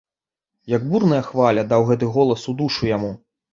[0.75, 3.15] Як бурная хваля, даў гэты голас у душу яму.